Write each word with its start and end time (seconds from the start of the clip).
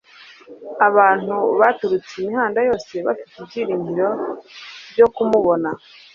abantu 0.87 1.35
baturutse 1.59 2.11
imihanda 2.21 2.59
yose 2.69 2.93
bafite 3.07 3.33
ibyiringiro 3.41 4.07
byo 4.93 5.07
kumubona. 5.13 5.69